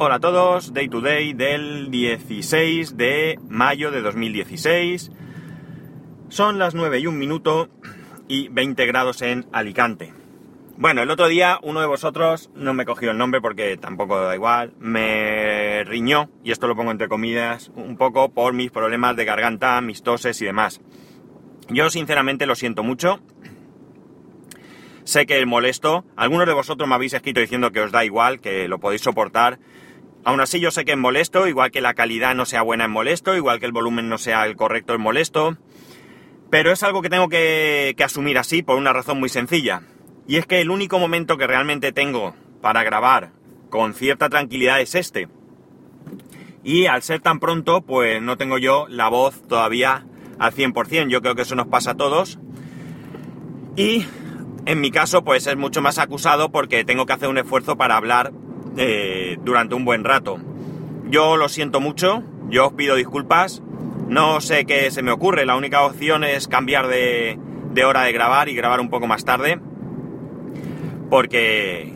Hola 0.00 0.14
a 0.14 0.20
todos, 0.20 0.72
Day 0.72 0.88
to 0.88 1.00
Day 1.00 1.32
del 1.32 1.90
16 1.90 2.96
de 2.96 3.36
mayo 3.48 3.90
de 3.90 4.00
2016. 4.00 5.10
Son 6.28 6.60
las 6.60 6.76
9 6.76 7.00
y 7.00 7.08
un 7.08 7.18
minuto 7.18 7.68
y 8.28 8.46
20 8.46 8.86
grados 8.86 9.22
en 9.22 9.46
Alicante. 9.50 10.14
Bueno, 10.76 11.02
el 11.02 11.10
otro 11.10 11.26
día 11.26 11.58
uno 11.64 11.80
de 11.80 11.88
vosotros, 11.88 12.48
no 12.54 12.74
me 12.74 12.84
cogió 12.84 13.10
el 13.10 13.18
nombre 13.18 13.40
porque 13.40 13.76
tampoco 13.76 14.20
da 14.20 14.36
igual, 14.36 14.72
me 14.78 15.82
riñó, 15.82 16.30
y 16.44 16.52
esto 16.52 16.68
lo 16.68 16.76
pongo 16.76 16.92
entre 16.92 17.08
comillas, 17.08 17.72
un 17.74 17.96
poco 17.96 18.28
por 18.28 18.52
mis 18.52 18.70
problemas 18.70 19.16
de 19.16 19.24
garganta, 19.24 19.80
mis 19.80 20.04
toses 20.04 20.40
y 20.40 20.44
demás. 20.44 20.80
Yo 21.70 21.90
sinceramente 21.90 22.46
lo 22.46 22.54
siento 22.54 22.84
mucho. 22.84 23.18
Sé 25.02 25.26
que 25.26 25.40
es 25.40 25.46
molesto. 25.46 26.04
Algunos 26.14 26.46
de 26.46 26.52
vosotros 26.52 26.88
me 26.88 26.94
habéis 26.94 27.14
escrito 27.14 27.40
diciendo 27.40 27.72
que 27.72 27.80
os 27.80 27.90
da 27.90 28.04
igual, 28.04 28.40
que 28.40 28.68
lo 28.68 28.78
podéis 28.78 29.00
soportar. 29.00 29.58
Aún 30.28 30.42
así 30.42 30.60
yo 30.60 30.70
sé 30.70 30.84
que 30.84 30.92
es 30.92 30.98
molesto, 30.98 31.48
igual 31.48 31.70
que 31.70 31.80
la 31.80 31.94
calidad 31.94 32.34
no 32.34 32.44
sea 32.44 32.60
buena 32.60 32.84
es 32.84 32.90
molesto, 32.90 33.34
igual 33.34 33.60
que 33.60 33.64
el 33.64 33.72
volumen 33.72 34.10
no 34.10 34.18
sea 34.18 34.44
el 34.44 34.56
correcto 34.56 34.92
es 34.92 35.00
molesto. 35.00 35.56
Pero 36.50 36.70
es 36.70 36.82
algo 36.82 37.00
que 37.00 37.08
tengo 37.08 37.30
que, 37.30 37.96
asumir 38.04 38.36
así 38.36 38.62
por 38.62 38.76
una 38.76 38.92
razón 38.92 39.18
muy 39.18 39.30
sencilla. 39.30 39.84
Y 40.26 40.36
es 40.36 40.44
que 40.44 40.60
el 40.60 40.68
único 40.68 40.98
momento 40.98 41.38
que 41.38 41.46
realmente 41.46 41.92
tengo 41.92 42.34
para 42.60 42.82
grabar 42.84 43.30
con 43.70 43.94
cierta 43.94 44.28
tranquilidad 44.28 44.82
es 44.82 44.96
este. 44.96 45.28
Y 46.62 46.84
al 46.84 47.00
ser 47.00 47.20
tan 47.20 47.40
pronto, 47.40 47.80
pues 47.80 48.20
no 48.20 48.36
tengo 48.36 48.58
yo 48.58 48.86
la 48.86 49.08
voz 49.08 49.40
todavía 49.48 50.04
al 50.38 50.52
100%. 50.52 51.08
Yo 51.08 51.22
creo 51.22 51.36
que 51.36 51.42
eso 51.42 51.54
nos 51.54 51.68
pasa 51.68 51.92
a 51.92 51.96
todos. 51.96 52.38
Y 53.76 54.04
en 54.66 54.82
mi 54.82 54.90
caso, 54.90 55.24
pues 55.24 55.46
es 55.46 55.56
mucho 55.56 55.80
más 55.80 55.96
acusado 55.96 56.52
porque 56.52 56.84
tengo 56.84 57.06
que 57.06 57.14
hacer 57.14 57.30
un 57.30 57.38
esfuerzo 57.38 57.78
para 57.78 57.96
hablar 57.96 58.30
eh, 58.78 59.38
durante 59.42 59.74
un 59.74 59.84
buen 59.84 60.04
rato. 60.04 60.38
Yo 61.10 61.36
lo 61.36 61.48
siento 61.48 61.80
mucho, 61.80 62.22
yo 62.48 62.68
os 62.68 62.72
pido 62.74 62.94
disculpas. 62.94 63.60
No 64.08 64.40
sé 64.40 64.64
qué 64.66 64.90
se 64.90 65.02
me 65.02 65.10
ocurre, 65.10 65.44
la 65.44 65.56
única 65.56 65.82
opción 65.82 66.22
es 66.22 66.46
cambiar 66.46 66.86
de, 66.86 67.38
hora 67.84 68.04
de 68.04 68.12
grabar 68.12 68.48
y 68.48 68.54
grabar 68.54 68.80
un 68.80 68.88
poco 68.88 69.08
más 69.08 69.24
tarde. 69.24 69.58
Porque, 71.10 71.92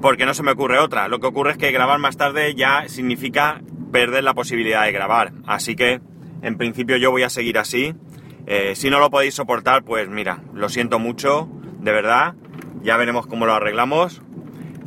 porque 0.00 0.24
no 0.24 0.32
se 0.34 0.42
me 0.42 0.52
ocurre 0.52 0.78
otra. 0.78 1.08
Lo 1.08 1.18
que 1.18 1.26
ocurre 1.26 1.52
es 1.52 1.58
que 1.58 1.72
grabar 1.72 1.98
más 1.98 2.16
tarde 2.16 2.54
ya 2.54 2.84
significa 2.88 3.60
perder 3.90 4.22
la 4.22 4.34
posibilidad 4.34 4.84
de 4.84 4.92
grabar. 4.92 5.32
Así 5.46 5.74
que, 5.74 6.00
en 6.42 6.56
principio, 6.56 6.96
yo 6.96 7.10
voy 7.10 7.24
a 7.24 7.30
seguir 7.30 7.58
así. 7.58 7.94
Eh, 8.46 8.74
si 8.76 8.88
no 8.88 9.00
lo 9.00 9.10
podéis 9.10 9.34
soportar, 9.34 9.82
pues 9.82 10.08
mira, 10.08 10.42
lo 10.54 10.68
siento 10.68 10.98
mucho, 10.98 11.48
de 11.80 11.92
verdad. 11.92 12.34
Ya 12.82 12.96
veremos 12.96 13.26
cómo 13.26 13.46
lo 13.46 13.54
arreglamos. 13.54 14.22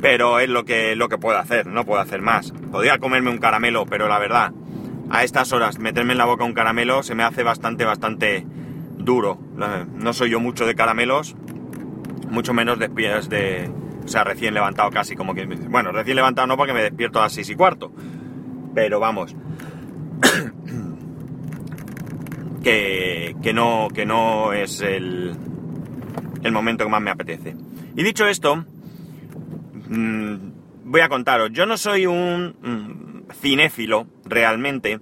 Pero 0.04 0.38
es 0.38 0.50
lo 0.50 0.66
que, 0.66 0.94
lo 0.96 1.08
que 1.08 1.16
puedo 1.16 1.38
hacer, 1.38 1.66
no 1.66 1.86
puedo 1.86 1.98
hacer 1.98 2.20
más. 2.20 2.52
Podría 2.70 2.98
comerme 2.98 3.30
un 3.30 3.38
caramelo, 3.38 3.86
pero 3.86 4.06
la 4.06 4.18
verdad, 4.18 4.52
a 5.08 5.24
estas 5.24 5.50
horas 5.54 5.78
meterme 5.78 6.12
en 6.12 6.18
la 6.18 6.26
boca 6.26 6.44
un 6.44 6.52
caramelo 6.52 7.02
se 7.02 7.14
me 7.14 7.22
hace 7.22 7.42
bastante, 7.42 7.86
bastante 7.86 8.44
duro. 8.98 9.38
No 9.56 10.12
soy 10.12 10.28
yo 10.28 10.40
mucho 10.40 10.66
de 10.66 10.74
caramelos, 10.74 11.34
mucho 12.28 12.52
menos 12.52 12.78
después 12.78 13.30
de... 13.30 13.70
O 14.04 14.08
sea, 14.08 14.24
recién 14.24 14.52
levantado 14.52 14.90
casi, 14.90 15.16
como 15.16 15.34
que... 15.34 15.46
Bueno, 15.46 15.90
recién 15.90 16.16
levantado 16.16 16.48
no 16.48 16.58
porque 16.58 16.74
me 16.74 16.82
despierto 16.82 17.20
a 17.20 17.22
las 17.22 17.32
seis 17.32 17.48
y 17.48 17.54
cuarto. 17.54 17.90
Pero 18.74 19.00
vamos. 19.00 19.34
que, 22.62 23.36
que, 23.42 23.54
no, 23.54 23.88
que 23.88 24.04
no 24.04 24.52
es 24.52 24.82
el, 24.82 25.34
el 26.42 26.52
momento 26.52 26.84
que 26.84 26.90
más 26.90 27.00
me 27.00 27.10
apetece. 27.10 27.56
Y 27.96 28.02
dicho 28.02 28.26
esto, 28.26 28.66
mmm, 29.88 30.36
voy 30.84 31.00
a 31.00 31.08
contaros. 31.08 31.50
Yo 31.52 31.66
no 31.66 31.76
soy 31.76 32.06
un 32.06 32.56
mmm, 32.62 33.32
cinéfilo, 33.32 34.06
realmente. 34.24 35.00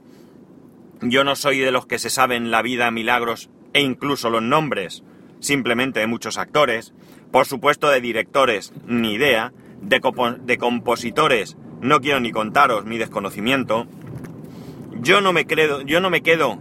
Yo 1.01 1.25
no 1.25 1.35
soy 1.37 1.59
de 1.59 1.73
los 1.73 1.87
que 1.87 1.99
se 1.99 2.11
saben 2.11 2.51
la 2.51 2.63
vida, 2.63 2.91
milagros 2.91 3.51
e 3.73 3.81
incluso 3.81 4.31
los 4.31 4.43
nombres 4.43 5.03
simplemente 5.41 6.01
de 6.01 6.07
muchos 6.07 6.39
actores. 6.39 6.95
Por 7.31 7.47
supuesto 7.47 7.89
de 7.91 8.01
directores, 8.01 8.73
ni 8.87 9.15
idea. 9.15 9.53
De, 9.81 10.01
de 10.45 10.59
compositores, 10.59 11.57
no 11.81 12.01
quiero 12.01 12.21
ni 12.21 12.31
contaros 12.31 12.85
mi 12.85 12.99
desconocimiento. 12.99 13.89
Yo 15.01 15.21
no 15.21 15.33
me 15.33 15.45
creo, 15.45 15.81
yo 15.81 16.01
no 16.01 16.09
me 16.09 16.23
quedo 16.23 16.61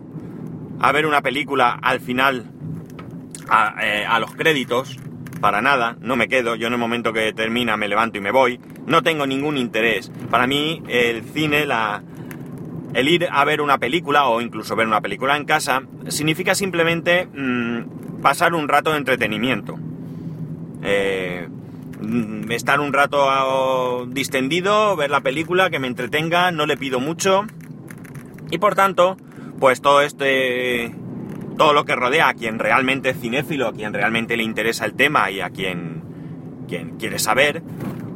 a 0.79 0.91
ver 0.91 1.05
una 1.05 1.21
película 1.21 1.77
al 1.79 1.99
final 1.99 2.51
a, 3.47 3.75
eh, 3.85 4.05
a, 4.05 4.19
los 4.19 4.33
créditos, 4.33 4.97
para 5.41 5.61
nada, 5.61 5.97
no 5.99 6.15
me 6.15 6.27
quedo, 6.27 6.55
yo 6.55 6.67
en 6.67 6.73
el 6.73 6.79
momento 6.79 7.11
que 7.11 7.33
termina 7.33 7.75
me 7.75 7.87
levanto 7.87 8.17
y 8.17 8.21
me 8.21 8.31
voy, 8.31 8.59
no 8.85 9.03
tengo 9.03 9.25
ningún 9.25 9.57
interés. 9.57 10.11
Para 10.29 10.47
mí 10.47 10.81
el 10.87 11.23
cine, 11.23 11.65
la, 11.65 12.03
el 12.93 13.09
ir 13.09 13.27
a 13.29 13.43
ver 13.43 13.61
una 13.61 13.77
película 13.77 14.27
o 14.27 14.39
incluso 14.39 14.75
ver 14.75 14.87
una 14.87 15.01
película 15.01 15.35
en 15.35 15.45
casa, 15.45 15.83
significa 16.07 16.55
simplemente 16.55 17.27
mmm, 17.33 18.21
pasar 18.21 18.53
un 18.53 18.67
rato 18.67 18.91
de 18.91 18.97
entretenimiento. 18.97 19.77
Eh, 20.83 21.47
estar 22.49 22.79
un 22.79 22.93
rato 22.93 24.05
distendido, 24.07 24.95
ver 24.95 25.11
la 25.11 25.21
película, 25.21 25.69
que 25.69 25.79
me 25.79 25.87
entretenga, 25.87 26.51
no 26.51 26.65
le 26.65 26.77
pido 26.77 26.99
mucho. 26.99 27.45
Y 28.49 28.57
por 28.57 28.75
tanto, 28.75 29.17
pues 29.59 29.81
todo 29.81 30.01
este. 30.01 30.95
Todo 31.57 31.73
lo 31.73 31.85
que 31.85 31.95
rodea 31.95 32.29
a 32.29 32.33
quien 32.33 32.59
realmente 32.59 33.09
es 33.09 33.19
cinéfilo, 33.19 33.67
a 33.67 33.73
quien 33.73 33.93
realmente 33.93 34.37
le 34.37 34.43
interesa 34.43 34.85
el 34.85 34.93
tema 34.93 35.29
y 35.31 35.41
a 35.41 35.49
quien, 35.49 36.03
quien 36.67 36.97
quiere 36.97 37.19
saber, 37.19 37.61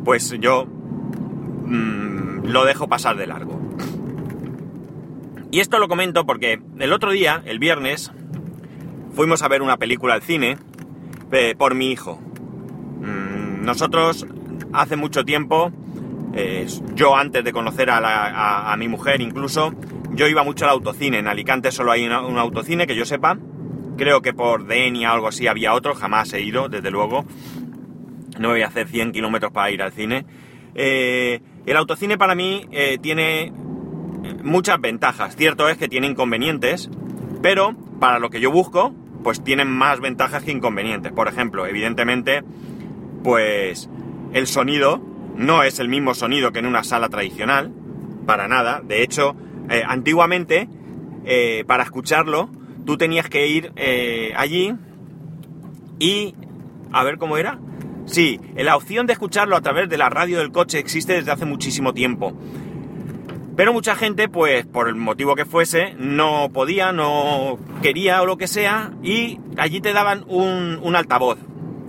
pues 0.03 0.35
yo 0.39 0.65
mmm, 0.65 2.45
lo 2.45 2.65
dejo 2.65 2.87
pasar 2.87 3.17
de 3.17 3.27
largo. 3.27 3.59
Y 5.51 5.59
esto 5.59 5.79
lo 5.79 5.87
comento 5.87 6.25
porque 6.25 6.59
el 6.79 6.93
otro 6.93 7.11
día, 7.11 7.41
el 7.45 7.59
viernes, 7.59 8.11
fuimos 9.13 9.41
a 9.41 9.47
ver 9.47 9.61
una 9.61 9.77
película 9.77 10.13
al 10.13 10.21
cine 10.21 10.57
eh, 11.31 11.55
por 11.57 11.75
mi 11.75 11.91
hijo. 11.91 12.19
Nosotros 13.65 14.27
hace 14.73 14.95
mucho 14.95 15.25
tiempo, 15.25 15.71
eh, 16.33 16.67
yo 16.93 17.15
antes 17.15 17.43
de 17.43 17.51
conocer 17.51 17.89
a, 17.89 17.99
la, 17.99 18.27
a, 18.27 18.71
a, 18.71 18.77
mi 18.77 18.87
mujer 18.87 19.21
incluso, 19.21 19.73
yo 20.15 20.27
iba 20.27 20.43
mucho 20.43 20.65
al 20.65 20.71
autocine. 20.71 21.19
En 21.19 21.27
Alicante 21.27 21.71
solo 21.71 21.91
hay 21.91 22.05
un 22.05 22.37
autocine 22.37 22.87
que 22.87 22.95
yo 22.95 23.05
sepa. 23.05 23.37
Creo 23.97 24.21
que 24.21 24.33
por 24.33 24.65
Denia 24.65 25.11
o 25.11 25.13
algo 25.15 25.27
así 25.27 25.47
había 25.47 25.73
otro, 25.73 25.95
jamás 25.95 26.33
he 26.33 26.41
ido, 26.41 26.67
desde 26.69 26.91
luego. 26.91 27.25
No 28.39 28.49
voy 28.49 28.61
a 28.61 28.67
hacer 28.67 28.87
100 28.87 29.11
kilómetros 29.11 29.51
para 29.51 29.71
ir 29.71 29.81
al 29.81 29.91
cine. 29.91 30.25
Eh, 30.73 31.41
el 31.65 31.77
autocine 31.77 32.17
para 32.17 32.35
mí 32.35 32.65
eh, 32.71 32.97
tiene 33.01 33.53
muchas 34.43 34.79
ventajas. 34.81 35.35
Cierto 35.35 35.69
es 35.69 35.77
que 35.77 35.87
tiene 35.87 36.07
inconvenientes, 36.07 36.89
pero 37.41 37.75
para 37.99 38.19
lo 38.19 38.29
que 38.29 38.41
yo 38.41 38.51
busco, 38.51 38.93
pues 39.23 39.43
tienen 39.43 39.69
más 39.69 40.01
ventajas 40.01 40.43
que 40.43 40.51
inconvenientes. 40.51 41.11
Por 41.13 41.27
ejemplo, 41.27 41.65
evidentemente, 41.65 42.43
pues 43.23 43.89
el 44.33 44.47
sonido 44.47 45.01
no 45.35 45.63
es 45.63 45.79
el 45.79 45.89
mismo 45.89 46.13
sonido 46.13 46.51
que 46.51 46.59
en 46.59 46.65
una 46.65 46.83
sala 46.83 47.09
tradicional, 47.09 47.71
para 48.25 48.47
nada. 48.47 48.81
De 48.83 49.01
hecho, 49.01 49.35
eh, 49.69 49.83
antiguamente, 49.87 50.69
eh, 51.25 51.63
para 51.67 51.83
escucharlo, 51.83 52.49
tú 52.85 52.97
tenías 52.97 53.29
que 53.29 53.47
ir 53.47 53.71
eh, 53.75 54.33
allí 54.35 54.73
y... 55.99 56.35
A 56.91 57.03
ver 57.03 57.17
cómo 57.17 57.35
era. 57.35 57.59
Sí, 58.05 58.39
la 58.55 58.77
opción 58.77 59.05
de 59.05 59.11
escucharlo 59.11 59.57
a 59.57 59.61
través 59.61 59.89
de 59.89 59.97
la 59.97 60.09
radio 60.09 60.37
del 60.37 60.51
coche 60.51 60.79
existe 60.79 61.13
desde 61.13 61.31
hace 61.31 61.45
muchísimo 61.45 61.93
tiempo. 61.93 62.33
Pero 63.57 63.73
mucha 63.73 63.95
gente, 63.95 64.29
pues 64.29 64.65
por 64.65 64.87
el 64.87 64.95
motivo 64.95 65.35
que 65.35 65.43
fuese, 65.45 65.93
no 65.97 66.49
podía, 66.53 66.91
no 66.91 67.57
quería 67.81 68.21
o 68.21 68.25
lo 68.25 68.37
que 68.37 68.47
sea, 68.47 68.91
y 69.01 69.39
allí 69.57 69.81
te 69.81 69.91
daban 69.91 70.23
un, 70.27 70.95
altavoz 70.95 71.37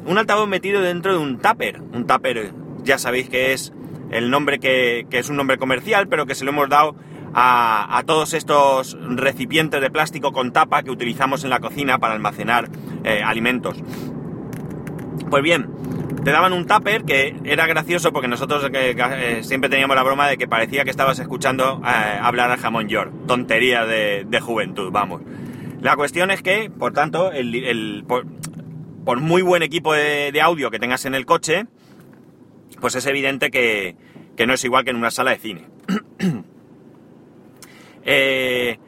un 0.06 0.19
altavoz 0.19 0.48
metido 0.48 0.81
dentro 0.81 1.12
de 1.12 1.19
un 1.19 1.38
tupper. 1.38 1.81
Un 1.93 2.06
tupper, 2.06 2.53
ya 2.82 2.98
sabéis 2.98 3.28
que 3.28 3.53
es 3.53 3.72
el 4.10 4.31
nombre 4.31 4.58
que 4.58 5.06
es 5.11 5.28
un 5.28 5.37
nombre 5.37 5.58
comercial, 5.58 6.08
pero 6.08 6.26
que 6.26 6.34
se 6.34 6.44
lo 6.44 6.52
hemos 6.52 6.69
dado 6.69 6.96
a, 7.38 8.03
todos 8.06 8.33
estos 8.33 8.97
recipientes 8.99 9.81
de 9.83 9.91
plástico 9.91 10.33
con 10.33 10.53
tapa 10.53 10.83
que 10.83 10.91
utilizamos 10.91 11.44
en 11.44 11.50
la 11.50 11.61
cocina 11.61 11.99
para 11.99 12.15
almacenar 12.15 12.71
eh, 13.05 13.23
alimentos. 13.23 13.77
Pues 15.29 15.43
bien, 15.43 15.69
te 16.25 16.31
daban 16.31 16.55
un 16.55 16.67
tupper 16.67 17.05
que 17.05 17.37
era 17.44 17.67
gracioso 17.67 18.11
porque 18.11 18.27
nosotros 18.27 18.65
eh, 18.73 18.97
eh, 18.97 19.41
siempre 19.43 19.69
teníamos 19.69 19.97
la 19.97 20.03
broma 20.03 20.29
de 20.29 20.38
que 20.38 20.49
parecía 20.49 20.85
que 20.85 20.91
estabas 20.91 21.19
escuchando 21.19 21.83
hablar 21.85 22.50
al 22.50 22.59
jamón 22.59 22.88
york. 22.88 23.12
Tontería 23.27 23.85
de, 23.85 24.41
juventud, 24.41 24.91
vamos. 24.91 25.21
La 25.83 25.94
cuestión 25.94 26.31
es 26.31 26.41
que, 26.41 26.71
por 26.71 26.94
tanto, 26.94 27.33
el, 27.33 28.05
por, 28.06 29.21
muy 29.21 29.43
buen 29.43 29.62
equipo 29.62 29.93
de, 29.93 30.41
audio 30.41 30.71
que 30.71 30.79
tengas 30.79 31.05
en 31.05 31.15
el 31.15 31.27
coche, 31.27 31.67
pues 32.81 32.94
es 32.94 33.05
evidente 33.05 33.50
que 33.50 33.94
no 34.47 34.55
es 34.55 34.65
igual 34.65 34.85
que 34.85 34.91
en 34.91 34.97
una 34.97 35.11
sala 35.11 35.33
de 35.33 35.37
cine. 35.37 35.67
eh, 38.06 38.79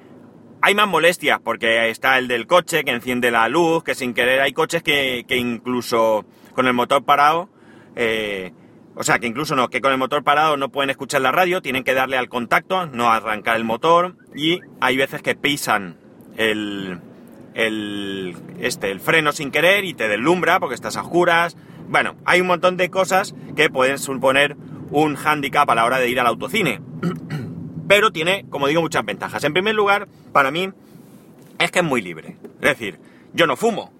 hay 0.62 0.74
más 0.74 0.88
molestias 0.88 1.40
porque 1.42 1.90
está 1.90 2.18
el 2.18 2.28
del 2.28 2.46
coche 2.46 2.84
que 2.84 2.92
enciende 2.92 3.30
la 3.30 3.48
luz, 3.48 3.84
que 3.84 3.94
sin 3.94 4.14
querer 4.14 4.40
hay 4.40 4.52
coches 4.52 4.82
que, 4.82 5.24
que 5.28 5.36
incluso 5.36 6.24
con 6.54 6.66
el 6.66 6.72
motor 6.72 7.04
parado, 7.04 7.50
eh, 7.96 8.52
o 8.94 9.02
sea, 9.02 9.18
que 9.18 9.26
incluso 9.26 9.54
no, 9.54 9.68
que 9.68 9.80
con 9.80 9.92
el 9.92 9.98
motor 9.98 10.24
parado 10.24 10.56
no 10.56 10.70
pueden 10.70 10.90
escuchar 10.90 11.20
la 11.20 11.32
radio, 11.32 11.62
tienen 11.62 11.84
que 11.84 11.94
darle 11.94 12.16
al 12.16 12.28
contacto, 12.28 12.86
no 12.86 13.10
arrancar 13.10 13.56
el 13.56 13.64
motor, 13.64 14.16
y 14.34 14.60
hay 14.80 14.96
veces 14.96 15.22
que 15.22 15.34
pisan 15.34 15.98
el, 16.36 17.00
el, 17.54 18.36
este, 18.60 18.90
el 18.90 19.00
freno 19.00 19.32
sin 19.32 19.50
querer 19.50 19.84
y 19.84 19.94
te 19.94 20.08
deslumbra 20.08 20.60
porque 20.60 20.74
estás 20.74 20.96
a 20.96 21.02
oscuras. 21.02 21.56
Bueno, 21.88 22.16
hay 22.24 22.40
un 22.40 22.46
montón 22.46 22.76
de 22.76 22.90
cosas 22.90 23.34
que 23.56 23.70
pueden 23.70 23.98
suponer 23.98 24.56
un 24.90 25.16
hándicap 25.16 25.68
a 25.70 25.74
la 25.74 25.84
hora 25.84 25.98
de 25.98 26.08
ir 26.08 26.20
al 26.20 26.26
autocine. 26.26 26.80
Pero 27.88 28.12
tiene, 28.12 28.44
como 28.50 28.68
digo, 28.68 28.82
muchas 28.82 29.04
ventajas. 29.04 29.42
En 29.44 29.54
primer 29.54 29.74
lugar, 29.74 30.08
para 30.32 30.50
mí, 30.50 30.70
es 31.58 31.70
que 31.70 31.78
es 31.78 31.84
muy 31.84 32.02
libre. 32.02 32.36
Es 32.60 32.70
decir, 32.70 33.00
yo 33.32 33.46
no 33.46 33.56
fumo, 33.56 33.92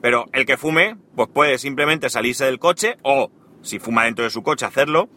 pero 0.00 0.26
el 0.32 0.46
que 0.46 0.56
fume, 0.56 0.96
pues 1.14 1.28
puede 1.28 1.58
simplemente 1.58 2.08
salirse 2.08 2.46
del 2.46 2.58
coche 2.58 2.96
o, 3.02 3.30
si 3.62 3.78
fuma 3.78 4.04
dentro 4.04 4.24
de 4.24 4.30
su 4.30 4.42
coche, 4.42 4.66
hacerlo, 4.66 5.08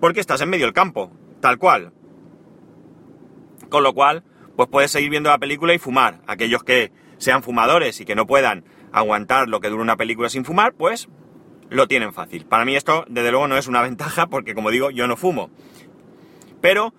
porque 0.00 0.20
estás 0.20 0.40
en 0.40 0.48
medio 0.50 0.66
del 0.66 0.74
campo, 0.74 1.10
tal 1.40 1.58
cual. 1.58 1.92
Con 3.68 3.82
lo 3.82 3.94
cual, 3.94 4.22
pues 4.56 4.68
puedes 4.68 4.92
seguir 4.92 5.10
viendo 5.10 5.30
la 5.30 5.38
película 5.38 5.74
y 5.74 5.78
fumar. 5.78 6.22
Aquellos 6.26 6.62
que 6.62 6.92
sean 7.18 7.42
fumadores 7.42 8.00
y 8.00 8.04
que 8.04 8.14
no 8.14 8.26
puedan 8.26 8.64
aguantar 8.92 9.48
lo 9.48 9.60
que 9.60 9.68
dura 9.68 9.82
una 9.82 9.96
película 9.96 10.28
sin 10.28 10.44
fumar, 10.44 10.74
pues 10.74 11.08
lo 11.68 11.88
tienen 11.88 12.12
fácil. 12.12 12.46
Para 12.46 12.64
mí 12.64 12.76
esto, 12.76 13.04
desde 13.08 13.30
luego, 13.32 13.48
no 13.48 13.56
es 13.56 13.66
una 13.66 13.82
ventaja 13.90 14.28
porque, 14.28 14.54
como 14.54 14.70
digo, 14.70 14.90
yo 14.90 15.08
no 15.08 15.16
fumo. 15.16 15.50
Pero 16.60 16.94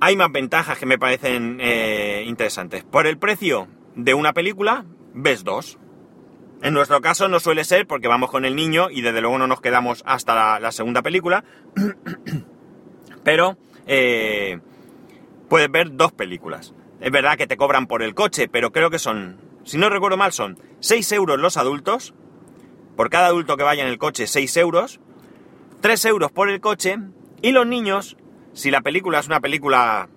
hay 0.00 0.16
más 0.16 0.30
ventajas 0.32 0.78
que 0.78 0.86
me 0.86 0.98
parecen 0.98 1.58
eh, 1.60 2.24
interesantes. 2.26 2.84
Por 2.84 3.06
el 3.06 3.18
precio 3.18 3.68
de 3.94 4.14
una 4.14 4.32
película, 4.32 4.84
ves 5.14 5.44
dos. 5.44 5.78
En 6.62 6.74
nuestro 6.74 7.00
caso 7.00 7.28
no 7.28 7.40
suele 7.40 7.64
ser 7.64 7.86
porque 7.86 8.08
vamos 8.08 8.30
con 8.30 8.44
el 8.44 8.56
niño 8.56 8.90
y 8.90 9.02
desde 9.02 9.20
luego 9.20 9.38
no 9.38 9.46
nos 9.46 9.60
quedamos 9.60 10.02
hasta 10.06 10.58
la, 10.58 10.72
segunda 10.72 11.02
película. 11.02 11.44
Pero 13.24 13.58
eh, 13.86 14.60
puedes 15.48 15.70
ver 15.70 15.94
dos 15.94 16.12
películas. 16.12 16.74
Es 17.00 17.10
verdad 17.10 17.36
que 17.36 17.46
te 17.46 17.56
cobran 17.56 17.86
por 17.86 18.02
el 18.02 18.14
coche, 18.14 18.48
pero 18.48 18.72
creo 18.72 18.88
que 18.88 18.98
son, 18.98 19.38
si 19.64 19.76
no 19.76 19.90
recuerdo 19.90 20.16
mal, 20.16 20.32
son 20.32 20.58
6 20.80 21.12
euros 21.12 21.38
los 21.38 21.58
adultos. 21.58 22.14
Por 22.96 23.10
cada 23.10 23.26
adulto 23.26 23.56
que 23.56 23.62
vaya 23.62 23.82
en 23.82 23.88
el 23.88 23.98
coche, 23.98 24.26
6 24.26 24.56
euros. 24.56 25.00
3 25.80 26.04
euros 26.06 26.32
por 26.32 26.48
el 26.48 26.60
coche. 26.60 26.98
Y 27.42 27.52
los 27.52 27.66
niños, 27.66 28.16
si 28.54 28.70
la 28.70 28.80
película 28.80 29.18
es 29.18 29.26
una 29.26 29.40
película 29.40 30.08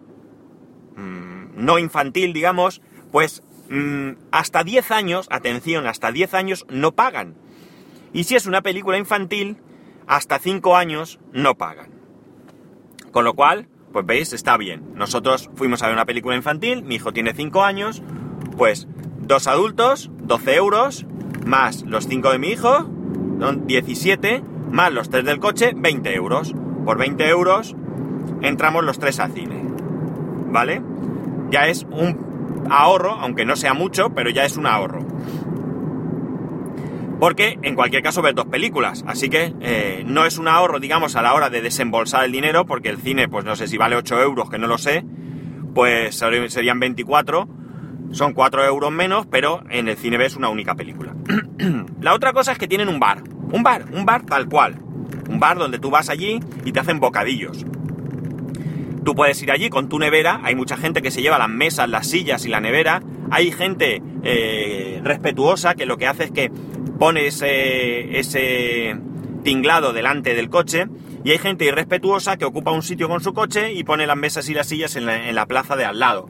mmm, 0.95 1.47
no 1.55 1.79
infantil, 1.79 2.33
digamos, 2.33 2.81
pues 3.11 3.43
mmm, 3.69 4.11
hasta 4.31 4.63
10 4.63 4.91
años, 4.91 5.27
atención, 5.29 5.87
hasta 5.87 6.11
10 6.11 6.33
años 6.35 6.65
no 6.69 6.93
pagan. 6.93 7.35
Y 8.13 8.23
si 8.23 8.35
es 8.35 8.45
una 8.45 8.61
película 8.61 8.97
infantil, 8.97 9.57
hasta 10.05 10.39
5 10.39 10.77
años 10.77 11.19
no 11.33 11.55
pagan. 11.55 11.89
Con 13.11 13.25
lo 13.25 13.33
cual, 13.33 13.67
pues 13.91 14.05
veis, 14.05 14.33
está 14.33 14.55
bien. 14.57 14.93
Nosotros 14.93 15.49
fuimos 15.55 15.81
a 15.81 15.87
ver 15.87 15.95
una 15.95 16.05
película 16.05 16.35
infantil, 16.35 16.83
mi 16.83 16.95
hijo 16.95 17.11
tiene 17.11 17.33
5 17.33 17.63
años, 17.63 18.03
pues 18.55 18.87
dos 19.19 19.47
adultos, 19.47 20.11
12 20.21 20.55
euros, 20.55 21.05
más 21.45 21.83
los 21.83 22.07
5 22.07 22.31
de 22.31 22.39
mi 22.39 22.49
hijo, 22.49 22.89
son 23.39 23.67
17, 23.67 24.43
más 24.71 24.91
los 24.91 25.09
3 25.09 25.25
del 25.25 25.39
coche, 25.39 25.73
20 25.75 26.13
euros. 26.13 26.53
Por 26.85 26.97
20 26.97 27.27
euros 27.27 27.75
entramos 28.41 28.83
los 28.83 28.99
3 28.99 29.19
al 29.19 29.31
cine. 29.33 29.63
¿Vale? 30.49 30.81
Ya 31.49 31.67
es 31.67 31.85
un 31.89 32.67
ahorro, 32.69 33.13
aunque 33.13 33.45
no 33.45 33.55
sea 33.55 33.73
mucho, 33.73 34.09
pero 34.09 34.29
ya 34.29 34.45
es 34.45 34.57
un 34.57 34.65
ahorro. 34.65 35.05
Porque 37.19 37.57
en 37.63 37.75
cualquier 37.75 38.03
caso 38.03 38.21
ves 38.21 38.35
dos 38.35 38.45
películas, 38.45 39.03
así 39.07 39.29
que 39.29 39.53
eh, 39.59 40.03
no 40.05 40.25
es 40.25 40.37
un 40.37 40.47
ahorro, 40.47 40.79
digamos, 40.79 41.15
a 41.15 41.23
la 41.23 41.33
hora 41.33 41.49
de 41.49 41.61
desembolsar 41.61 42.25
el 42.25 42.31
dinero, 42.31 42.65
porque 42.65 42.89
el 42.89 42.97
cine, 42.97 43.27
pues 43.27 43.43
no 43.43 43.55
sé 43.55 43.67
si 43.67 43.77
vale 43.77 43.95
8 43.95 44.21
euros, 44.21 44.49
que 44.49 44.59
no 44.59 44.67
lo 44.67 44.77
sé, 44.77 45.03
pues 45.73 46.15
serían 46.15 46.79
24, 46.79 47.47
son 48.11 48.33
4 48.33 48.65
euros 48.65 48.91
menos, 48.91 49.25
pero 49.25 49.63
en 49.69 49.87
el 49.87 49.97
cine 49.97 50.17
ves 50.17 50.35
una 50.35 50.49
única 50.49 50.75
película. 50.75 51.15
la 52.01 52.13
otra 52.13 52.33
cosa 52.33 52.51
es 52.51 52.59
que 52.59 52.67
tienen 52.67 52.87
un 52.87 52.99
bar, 52.99 53.23
un 53.51 53.63
bar, 53.63 53.85
un 53.91 54.05
bar 54.05 54.23
tal 54.23 54.47
cual, 54.47 54.75
un 55.27 55.39
bar 55.39 55.57
donde 55.57 55.79
tú 55.79 55.89
vas 55.89 56.09
allí 56.09 56.39
y 56.65 56.71
te 56.71 56.79
hacen 56.79 56.99
bocadillos. 56.99 57.65
Tú 59.07 59.15
puedes 59.15 59.41
ir 59.41 59.51
allí 59.51 59.69
con 59.69 59.87
tu 59.87 59.99
nevera, 59.99 60.41
hay 60.43 60.53
mucha 60.53 60.75
gente 60.75 61.01
que 61.01 61.11
se 61.11 61.21
lleva 61.21 61.37
las 61.37 61.47
mesas, 61.47 61.87
las 61.87 62.07
sillas 62.07 62.45
y 62.45 62.49
la 62.49 62.59
nevera, 62.59 63.01
hay 63.31 63.53
gente 63.53 64.01
eh, 64.21 64.99
respetuosa 65.01 65.75
que 65.75 65.85
lo 65.85 65.95
que 65.95 66.07
hace 66.07 66.25
es 66.25 66.31
que 66.31 66.51
pone 66.99 67.25
ese, 67.25 68.97
tinglado 69.45 69.93
delante 69.93 70.35
del 70.35 70.49
coche 70.49 70.87
y 71.23 71.31
hay 71.31 71.37
gente 71.37 71.63
irrespetuosa 71.63 72.35
que 72.35 72.43
ocupa 72.43 72.71
un 72.71 72.83
sitio 72.83 73.07
con 73.07 73.21
su 73.21 73.33
coche 73.33 73.71
y 73.71 73.85
pone 73.85 74.05
las 74.07 74.17
mesas 74.17 74.49
y 74.49 74.53
las 74.53 74.67
sillas 74.67 74.97
en 74.97 75.05
la, 75.05 75.45
plaza 75.45 75.77
de 75.77 75.85
al 75.85 75.99
lado 75.99 76.27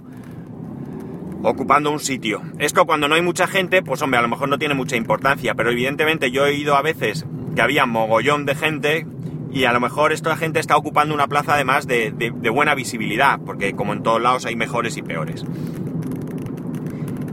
ocupando 1.41 1.89
un 1.89 1.99
sitio. 1.99 2.43
Esto 2.59 2.85
cuando 2.85 3.07
no 3.07 3.15
hay 3.15 3.23
mucha 3.23 3.47
gente, 3.47 3.81
pues 3.81 4.03
hombre, 4.03 4.19
a 4.19 4.21
lo 4.21 4.27
mejor 4.27 4.49
no 4.49 4.59
tiene 4.59 4.75
mucha 4.75 4.97
importancia, 4.97 5.55
pero 5.55 5.71
evidentemente 5.71 6.29
yo 6.29 6.45
he 6.45 6.53
ido 6.53 6.75
a 6.75 6.83
veces 6.83 7.25
que 7.55 7.61
había 7.63 7.87
mogollón 7.87 8.45
de 8.45 8.53
gente 8.53 9.07
y 9.51 9.65
a 9.65 9.73
lo 9.73 9.79
mejor 9.79 10.11
esta 10.11 10.35
gente 10.35 10.59
está 10.59 10.77
ocupando 10.77 11.13
una 11.13 11.27
plaza 11.27 11.53
además 11.53 11.87
de, 11.87 12.11
de 12.11 12.49
buena 12.49 12.75
visibilidad, 12.75 13.39
porque 13.45 13.73
como 13.73 13.93
en 13.93 14.03
todos 14.03 14.21
lados 14.21 14.45
hay 14.45 14.55
mejores 14.55 14.97
y 14.97 15.01
peores. 15.01 15.45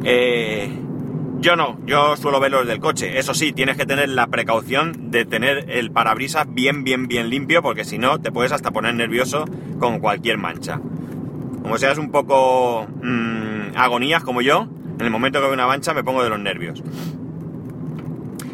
Eh, 0.04 0.70
yo 1.40 1.56
no, 1.56 1.78
yo 1.86 2.16
suelo 2.16 2.40
verlo 2.40 2.60
desde 2.60 2.74
el 2.74 2.80
coche. 2.80 3.18
Eso 3.18 3.34
sí, 3.34 3.52
tienes 3.52 3.76
que 3.76 3.86
tener 3.86 4.08
la 4.10 4.26
precaución 4.28 5.10
de 5.10 5.24
tener 5.24 5.70
el 5.70 5.90
parabrisas 5.90 6.46
bien, 6.48 6.84
bien, 6.84 7.08
bien 7.08 7.30
limpio, 7.30 7.62
porque 7.62 7.84
si 7.84 7.98
no, 7.98 8.20
te 8.20 8.30
puedes 8.30 8.52
hasta 8.52 8.70
poner 8.70 8.94
nervioso 8.94 9.44
con 9.78 9.98
cualquier 9.98 10.38
mancha. 10.38 10.80
Como 11.62 11.78
seas 11.78 11.98
un 11.98 12.10
poco 12.10 12.86
mmm, 13.02 13.76
agonías 13.76 14.22
como 14.22 14.42
yo, 14.42 14.68
en 14.98 15.04
el 15.04 15.10
momento 15.10 15.40
que 15.40 15.46
veo 15.46 15.54
una 15.54 15.66
mancha 15.66 15.94
me 15.94 16.04
pongo 16.04 16.22
de 16.22 16.30
los 16.30 16.38
nervios. 16.38 16.82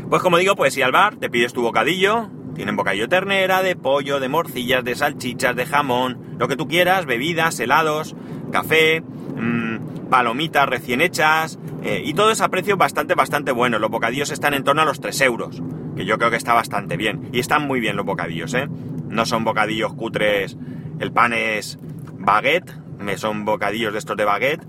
Pues 0.09 0.23
como 0.23 0.39
digo, 0.39 0.57
puedes 0.57 0.77
ir 0.77 0.85
al 0.85 0.93
bar, 0.93 1.17
te 1.17 1.31
pides 1.31 1.53
tu 1.53 1.63
bocadillo, 1.63 2.29
tienen 2.61 2.77
bocadillo 2.77 3.05
de 3.05 3.09
ternera, 3.09 3.63
de 3.63 3.75
pollo, 3.75 4.21
de 4.21 4.29
morcillas, 4.29 4.85
de 4.85 4.95
salchichas, 4.95 5.57
de 5.57 5.65
jamón, 5.65 6.37
lo 6.39 6.47
que 6.47 6.57
tú 6.57 6.69
quieras, 6.69 7.07
bebidas, 7.07 7.59
helados, 7.59 8.15
café, 8.53 9.01
mmm, 9.01 10.11
palomitas 10.11 10.69
recién 10.69 11.01
hechas, 11.01 11.59
eh, 11.83 12.03
y 12.05 12.13
todo 12.13 12.31
es 12.31 12.43
a 12.43 12.51
precio 12.51 12.77
bastante, 12.77 13.15
bastante 13.15 13.51
bueno. 13.51 13.79
Los 13.79 13.91
bocadillos 13.91 14.31
están 14.31 14.53
en 14.53 14.63
torno 14.63 14.83
a 14.83 14.85
los 14.85 15.01
3 15.01 15.23
euros, 15.23 15.63
que 15.97 16.05
yo 16.05 16.19
creo 16.19 16.31
que 16.31 16.37
está 16.37 16.53
bastante 16.53 16.99
bien. 16.99 17.31
Y 17.33 17.41
están 17.41 17.67
muy 17.67 17.81
bien 17.81 17.97
los 17.97 18.05
bocadillos, 18.05 18.53
¿eh? 18.53 18.69
No 19.09 19.25
son 19.25 19.43
bocadillos 19.43 19.95
cutres, 19.95 20.59
el 20.99 21.13
pan 21.13 21.33
es 21.33 21.79
baguette, 22.19 22.75
son 23.17 23.47
bocadillos 23.47 23.95
de 23.95 24.01
estos 24.01 24.19
de 24.19 24.27
baguette. 24.27 24.67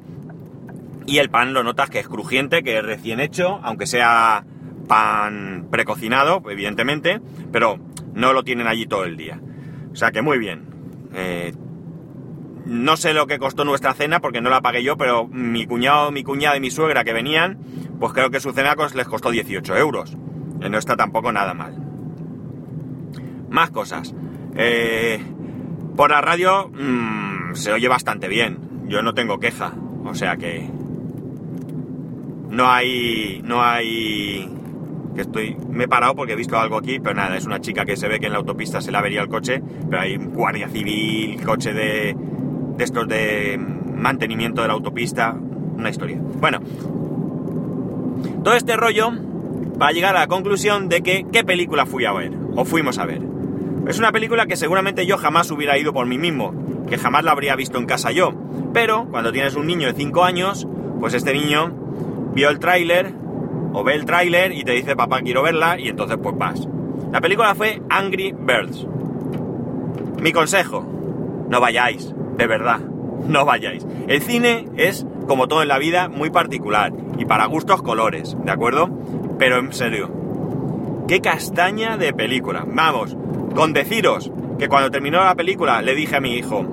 Y 1.08 1.18
el 1.18 1.30
pan 1.30 1.54
lo 1.54 1.62
notas 1.62 1.90
que 1.90 2.00
es 2.00 2.08
crujiente, 2.08 2.64
que 2.64 2.78
es 2.78 2.86
recién 2.86 3.20
hecho, 3.20 3.60
aunque 3.64 3.86
sea 3.86 4.46
pan 4.88 5.68
precocinado, 5.72 6.42
evidentemente, 6.50 7.22
pero 7.52 7.80
no 8.14 8.34
lo 8.34 8.44
tienen 8.44 8.68
allí 8.68 8.86
todo 8.86 9.06
el 9.06 9.18
día. 9.18 9.40
O 9.92 9.96
sea 9.96 10.12
que 10.12 10.22
muy 10.22 10.38
bien. 10.38 10.66
Eh, 11.14 11.54
no 12.66 12.96
sé 12.96 13.14
lo 13.14 13.28
que 13.28 13.40
costó 13.40 13.66
nuestra 13.66 13.94
cena 13.94 14.20
porque 14.20 14.42
no 14.42 14.50
la 14.50 14.62
pagué 14.62 14.84
yo, 14.84 14.98
pero 14.98 15.28
mi 15.28 15.66
cuñado, 15.66 16.12
mi 16.12 16.24
cuñada 16.24 16.58
y 16.58 16.60
mi 16.60 16.72
suegra 16.72 17.04
que 17.04 17.14
venían, 17.14 17.60
pues 18.00 18.14
creo 18.14 18.30
que 18.30 18.40
su 18.40 18.52
cena 18.52 18.76
les 18.96 19.08
costó 19.08 19.32
18 19.32 19.76
euros. 19.78 20.18
Que 20.62 20.70
no 20.70 20.78
está 20.78 20.96
tampoco 20.96 21.32
nada 21.32 21.54
mal. 21.54 21.76
Más 23.50 23.72
cosas. 23.72 24.14
Eh, 24.56 25.20
por 25.96 26.12
la 26.12 26.22
radio 26.22 26.70
mmm, 26.70 27.56
se 27.56 27.74
oye 27.74 27.88
bastante 27.88 28.28
bien. 28.28 28.86
Yo 28.88 29.02
no 29.02 29.14
tengo 29.14 29.40
queja. 29.40 29.74
O 30.06 30.14
sea 30.14 30.38
que... 30.38 30.70
No 32.50 32.70
hay... 32.70 33.42
No 33.44 33.64
hay... 33.64 34.50
Que 35.16 35.22
estoy... 35.22 35.58
Me 35.70 35.86
he 35.86 35.88
parado 35.88 36.16
porque 36.16 36.34
he 36.34 36.36
visto 36.36 36.58
algo 36.58 36.78
aquí, 36.78 37.00
pero 37.00 37.16
nada, 37.16 37.38
es 37.38 37.46
una 37.46 37.60
chica 37.60 37.86
que 37.86 37.98
se 37.98 38.08
ve 38.08 38.20
que 38.20 38.28
en 38.28 38.34
la 38.34 38.40
autopista 38.40 38.82
se 38.82 38.92
la 38.92 39.00
avería 39.00 39.22
el 39.22 39.28
coche, 39.28 39.62
pero 39.90 40.02
hay 40.02 40.16
un 40.16 40.30
guardia 40.30 40.70
civil, 40.70 41.42
coche 41.44 41.74
de 41.74 42.16
de 42.78 42.84
estos 42.84 43.08
de 43.08 43.60
mantenimiento 43.60 44.62
de 44.62 44.68
la 44.68 44.74
autopista, 44.74 45.36
una 45.78 45.90
historia. 45.90 46.18
Bueno, 46.20 46.60
todo 48.44 48.56
este 48.56 48.76
rollo 48.76 49.12
va 49.80 49.90
a 49.90 49.92
llegar 49.92 50.16
a 50.16 50.22
la 50.22 50.28
conclusión 50.28 50.90
de 50.90 51.02
que 51.02 51.26
qué 51.32 51.44
película 51.44 51.86
fui 51.86 52.06
a 52.06 52.12
ver, 52.12 52.32
o 52.56 52.66
fuimos 52.66 52.98
a 52.98 53.06
ver. 53.06 53.22
Es 53.88 54.00
una 54.00 54.12
película 54.12 54.46
que 54.46 54.56
seguramente 54.56 55.06
yo 55.06 55.18
jamás 55.18 55.52
hubiera 55.52 55.78
ido 55.78 55.94
por 55.94 56.06
mí 56.06 56.18
mismo, 56.18 56.54
que 56.88 56.98
jamás 56.98 57.24
la 57.24 57.32
habría 57.32 57.56
visto 57.56 57.78
en 57.78 57.86
casa 57.86 58.12
yo. 58.12 58.34
Pero 58.74 59.08
cuando 59.10 59.32
tienes 59.32 59.56
un 59.56 59.68
niño 59.68 59.88
de 59.88 59.94
5 59.94 60.24
años, 60.24 60.68
pues 61.00 61.14
este 61.14 61.34
niño 61.34 61.72
vio 62.34 62.50
el 62.50 62.60
tráiler, 62.60 63.14
o 63.74 63.84
ve 63.84 63.96
el 63.96 64.06
tráiler 64.06 64.52
y 64.52 64.64
te 64.64 64.72
dice, 64.72 64.96
papá, 64.96 65.22
quiero 65.22 65.44
verla, 65.44 65.80
y 65.80 65.90
entonces 65.90 66.18
pues 66.22 66.38
vas. 66.38 66.68
La 67.12 67.22
película 67.22 67.56
fue 67.56 67.82
Angry 67.90 68.34
Birds. 68.38 68.88
Mi 70.22 70.32
consejo, 70.32 70.86
no 71.50 71.60
vayáis 71.60 72.14
de 72.42 72.48
verdad, 72.48 72.80
no 72.80 73.46
vayáis. 73.46 73.86
El 74.08 74.22
cine 74.22 74.68
es, 74.76 75.06
como 75.28 75.48
todo 75.48 75.62
en 75.62 75.68
la 75.68 75.78
vida, 75.78 76.10
muy 76.10 76.30
particular 76.30 76.92
y 77.18 77.26
para 77.26 77.46
gustos 77.46 77.82
colores, 77.82 78.36
¿de 78.44 78.52
acuerdo? 78.52 78.90
Pero 79.38 79.60
en 79.60 79.72
serio, 79.74 80.10
qué 81.08 81.22
castaña 81.22 81.98
de 81.98 82.14
película. 82.14 82.66
Vamos, 82.68 83.16
Con 83.56 83.74
deciros 83.74 84.32
que 84.58 84.70
cuando 84.70 84.92
terminó 84.92 85.24
la 85.24 85.36
película 85.36 85.82
le 85.82 85.94
dije 85.94 86.16
a 86.16 86.22
mi 86.22 86.36
hijo, 86.36 86.66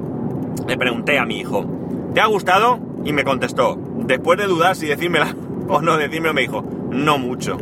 le 0.67 0.78
pregunté 0.78 1.19
a 1.19 1.26
mi 1.26 1.38
hijo, 1.38 1.67
¿te 2.14 2.21
ha 2.21 2.26
gustado? 2.26 2.78
Y 3.05 3.12
me 3.12 3.25
contestó, 3.25 3.76
después 4.07 4.38
de 4.38 4.47
dudar 4.47 4.76
si 4.76 4.87
decírmela 4.87 5.35
o 5.69 5.83
no 5.83 5.97
decírmelo, 5.97 6.35
me 6.35 6.43
dijo, 6.43 6.64
no 6.90 7.18
mucho. 7.18 7.59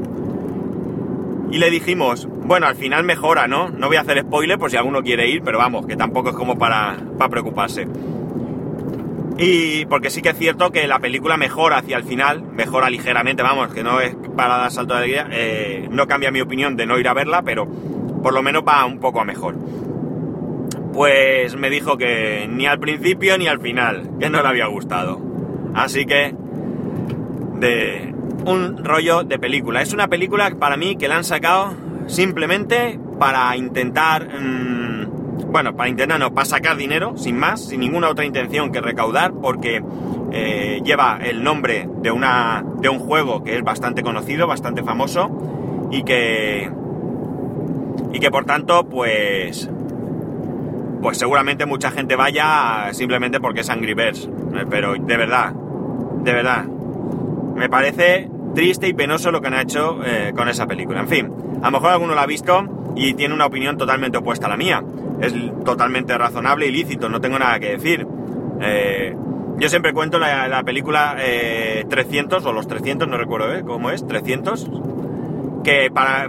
Y 1.50 1.58
le 1.58 1.70
dijimos, 1.70 2.28
bueno, 2.44 2.66
al 2.66 2.74
final 2.74 3.04
mejora, 3.04 3.46
¿no? 3.46 3.68
No 3.70 3.86
voy 3.86 3.96
a 3.96 4.00
hacer 4.00 4.20
spoiler 4.20 4.58
por 4.58 4.70
si 4.70 4.76
alguno 4.76 5.02
quiere 5.02 5.28
ir, 5.28 5.42
pero 5.42 5.58
vamos, 5.58 5.86
que 5.86 5.96
tampoco 5.96 6.30
es 6.30 6.36
como 6.36 6.58
para, 6.58 6.96
para 7.18 7.30
preocuparse. 7.30 7.86
Y 9.38 9.84
porque 9.86 10.10
sí 10.10 10.22
que 10.22 10.30
es 10.30 10.38
cierto 10.38 10.72
que 10.72 10.86
la 10.86 10.98
película 10.98 11.36
mejora 11.36 11.78
hacia 11.78 11.98
el 11.98 12.04
final, 12.04 12.42
mejora 12.42 12.88
ligeramente, 12.88 13.42
vamos, 13.42 13.72
que 13.72 13.82
no 13.82 14.00
es 14.00 14.16
para 14.34 14.56
dar 14.56 14.70
salto 14.70 14.94
de 14.94 15.00
alegría, 15.00 15.28
eh, 15.30 15.88
no 15.90 16.06
cambia 16.06 16.30
mi 16.30 16.40
opinión 16.40 16.76
de 16.76 16.86
no 16.86 16.98
ir 16.98 17.06
a 17.06 17.14
verla, 17.14 17.42
pero 17.42 17.66
por 18.22 18.32
lo 18.32 18.42
menos 18.42 18.62
va 18.66 18.84
un 18.86 18.98
poco 18.98 19.20
a 19.20 19.24
mejor. 19.24 19.56
Pues 20.92 21.54
me 21.54 21.68
dijo 21.68 21.98
que 21.98 22.48
ni 22.50 22.66
al 22.66 22.80
principio 22.80 23.36
ni 23.36 23.46
al 23.46 23.60
final, 23.60 24.10
que 24.18 24.30
no 24.30 24.40
le 24.40 24.48
había 24.48 24.66
gustado. 24.66 25.20
Así 25.74 26.06
que, 26.06 26.34
de 27.60 28.14
un 28.44 28.84
rollo 28.84 29.24
de 29.24 29.38
película. 29.38 29.82
Es 29.82 29.92
una 29.92 30.08
película 30.08 30.50
para 30.58 30.76
mí 30.76 30.96
que 30.96 31.08
la 31.08 31.16
han 31.16 31.24
sacado 31.24 31.74
simplemente 32.06 32.98
para 33.18 33.56
intentar... 33.56 34.28
Mmm, 34.40 34.86
bueno, 35.56 35.74
para 35.76 35.88
intentar 35.88 36.18
no, 36.18 36.34
para 36.34 36.44
sacar 36.44 36.76
dinero, 36.76 37.16
sin 37.16 37.38
más, 37.38 37.68
sin 37.68 37.80
ninguna 37.80 38.10
otra 38.10 38.24
intención 38.24 38.72
que 38.72 38.80
recaudar, 38.80 39.32
porque 39.32 39.82
eh, 40.32 40.82
lleva 40.84 41.18
el 41.22 41.42
nombre 41.42 41.88
de, 42.02 42.10
una, 42.10 42.64
de 42.80 42.88
un 42.88 42.98
juego 42.98 43.42
que 43.42 43.56
es 43.56 43.62
bastante 43.62 44.02
conocido, 44.02 44.46
bastante 44.46 44.82
famoso, 44.82 45.88
y 45.90 46.02
que. 46.02 46.70
Y 48.12 48.20
que 48.20 48.30
por 48.30 48.44
tanto, 48.44 48.86
pues. 48.88 49.70
Pues 51.00 51.18
seguramente 51.18 51.66
mucha 51.66 51.90
gente 51.90 52.16
vaya 52.16 52.88
simplemente 52.92 53.40
porque 53.40 53.60
es 53.60 53.70
Angry 53.70 53.94
Birds. 53.94 54.28
Eh, 54.54 54.66
pero 54.68 54.94
de 54.94 55.16
verdad, 55.16 55.52
de 55.52 56.32
verdad, 56.32 56.66
me 57.56 57.68
parece 57.68 58.28
triste 58.54 58.88
y 58.88 58.92
penoso 58.92 59.30
lo 59.30 59.40
que 59.40 59.48
han 59.48 59.58
hecho 59.58 59.98
eh, 60.04 60.32
con 60.36 60.48
esa 60.48 60.66
película. 60.66 61.00
En 61.00 61.08
fin, 61.08 61.32
a 61.62 61.66
lo 61.66 61.72
mejor 61.72 61.90
alguno 61.90 62.14
la 62.14 62.22
ha 62.22 62.26
visto 62.26 62.92
y 62.94 63.14
tiene 63.14 63.34
una 63.34 63.46
opinión 63.46 63.76
totalmente 63.76 64.18
opuesta 64.18 64.46
a 64.46 64.50
la 64.50 64.56
mía 64.56 64.82
es 65.20 65.34
totalmente 65.64 66.16
razonable 66.16 66.66
y 66.66 66.72
lícito, 66.72 67.08
no 67.08 67.20
tengo 67.20 67.38
nada 67.38 67.58
que 67.58 67.70
decir. 67.70 68.06
Eh, 68.60 69.14
yo 69.58 69.68
siempre 69.68 69.92
cuento 69.92 70.18
la, 70.18 70.62
película 70.64 71.16
300 71.88 72.44
eh, 72.44 72.48
o 72.48 72.52
los 72.52 72.68
300, 72.68 73.08
no 73.08 73.16
recuerdo 73.16 73.54
¿eh? 73.54 73.62
cómo 73.66 73.90
es, 73.90 74.06
300, 74.06 74.70
que 75.64 75.90
para 75.92 76.28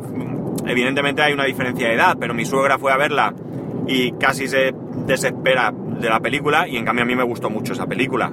evidentemente 0.66 1.22
hay 1.22 1.34
una 1.34 1.44
diferencia 1.46 1.88
de 1.88 1.96
edad, 1.96 2.18
pero 2.20 2.34
mi 2.34 2.46
suegra 2.46 2.78
fue 2.78 2.92
a 2.92 2.98
verla 2.98 3.34
y 3.86 4.14
casi 4.14 4.48
se 4.48 4.74
desespera 5.06 5.74
de 5.74 6.10
la 6.10 6.20
película 6.20 6.68
y 6.68 6.78
en 6.78 6.86
cambio 6.86 7.04
a 7.04 7.08
mí 7.08 7.16
me 7.16 7.24
gustó 7.24 7.50
mucho 7.50 7.74
esa 7.74 7.86
película. 7.86 8.32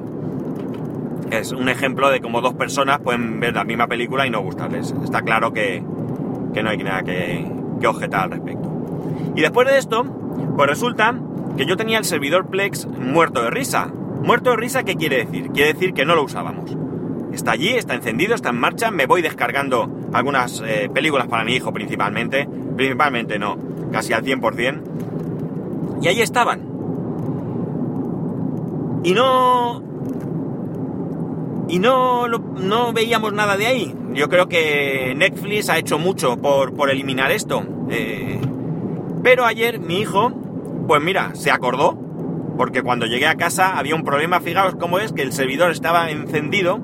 Es 1.30 1.52
un 1.52 1.68
ejemplo 1.68 2.10
de 2.10 2.20
cómo 2.20 2.40
dos 2.40 2.54
personas 2.54 3.00
pueden 3.00 3.40
ver 3.40 3.54
la 3.54 3.64
misma 3.64 3.86
película 3.86 4.26
y 4.26 4.30
no 4.30 4.40
gustarles. 4.42 4.94
Está 5.02 5.22
claro 5.22 5.52
que, 5.52 5.80
no 5.80 6.68
hay 6.68 6.76
nada 6.78 7.02
que, 7.02 7.46
que 7.80 7.86
objetar 7.86 8.24
al 8.24 8.30
respecto. 8.32 8.70
Y 9.34 9.40
después 9.40 9.66
de 9.68 9.78
esto, 9.78 10.04
pues 10.56 10.68
resulta 10.68 11.14
que 11.56 11.66
yo 11.66 11.76
tenía 11.76 11.98
el 11.98 12.04
servidor 12.04 12.48
Plex 12.48 12.86
muerto 12.86 13.42
de 13.42 13.50
risa. 13.50 13.92
Muerto 14.22 14.50
de 14.50 14.56
risa, 14.56 14.84
¿qué 14.84 14.94
quiere 14.96 15.24
decir? 15.24 15.50
Quiere 15.50 15.72
decir 15.74 15.92
que 15.92 16.04
no 16.04 16.14
lo 16.14 16.24
usábamos. 16.24 16.76
Está 17.32 17.52
allí, 17.52 17.70
está 17.70 17.94
encendido, 17.94 18.34
está 18.34 18.50
en 18.50 18.56
marcha, 18.56 18.90
me 18.90 19.06
voy 19.06 19.20
descargando 19.20 19.90
algunas 20.12 20.62
eh, 20.64 20.88
películas 20.92 21.26
para 21.26 21.44
mi 21.44 21.54
hijo 21.54 21.72
principalmente. 21.72 22.48
Principalmente 22.76 23.38
no, 23.38 23.56
casi 23.92 24.12
al 24.12 24.24
100%. 24.24 26.00
Y 26.02 26.08
ahí 26.08 26.20
estaban. 26.20 26.60
Y 29.04 29.12
no... 29.12 29.83
Y 31.68 31.78
no, 31.78 32.28
no, 32.28 32.92
veíamos 32.92 33.32
nada 33.32 33.56
de 33.56 33.66
ahí. 33.66 33.94
Yo 34.12 34.28
creo 34.28 34.48
que 34.48 35.14
Netflix 35.16 35.70
ha 35.70 35.78
hecho 35.78 35.98
mucho 35.98 36.36
por, 36.36 36.74
por 36.74 36.90
eliminar 36.90 37.30
esto. 37.30 37.64
Eh, 37.90 38.40
pero 39.22 39.46
ayer 39.46 39.80
mi 39.80 40.00
hijo, 40.00 40.30
pues 40.86 41.02
mira, 41.02 41.34
se 41.34 41.50
acordó, 41.50 41.98
porque 42.56 42.82
cuando 42.82 43.06
llegué 43.06 43.26
a 43.26 43.36
casa 43.36 43.78
había 43.78 43.94
un 43.94 44.04
problema, 44.04 44.40
fijaos 44.40 44.74
cómo 44.76 44.98
es, 44.98 45.12
que 45.12 45.22
el 45.22 45.32
servidor 45.32 45.70
estaba 45.70 46.10
encendido, 46.10 46.80